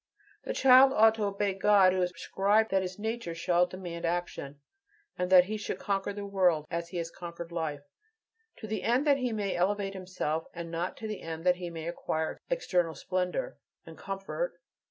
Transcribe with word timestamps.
The 0.45 0.53
child 0.55 0.93
ought 0.93 1.13
to 1.13 1.25
obey 1.25 1.53
God, 1.53 1.93
who 1.93 2.01
has 2.01 2.09
prescribed 2.11 2.71
that 2.71 2.81
his 2.81 2.97
nature 2.97 3.35
shall 3.35 3.67
demand 3.67 4.03
action; 4.03 4.59
and 5.15 5.29
that 5.29 5.43
he 5.43 5.57
should 5.57 5.77
conquer 5.77 6.11
his 6.11 6.23
world 6.23 6.65
as 6.71 6.89
he 6.89 6.97
has 6.97 7.11
conquered 7.11 7.51
life, 7.51 7.81
to 8.57 8.65
the 8.65 8.81
end 8.81 9.05
that 9.05 9.17
he 9.17 9.31
may 9.31 9.55
elevate 9.55 9.93
himself 9.93 10.47
and 10.55 10.71
not 10.71 10.97
to 10.97 11.07
the 11.07 11.21
end 11.21 11.43
that 11.43 11.57
he 11.57 11.69
may 11.69 11.87
acquire 11.87 12.39
external 12.49 12.95
splendor 12.95 13.59
and 13.85 13.95
comfort. 13.95 14.55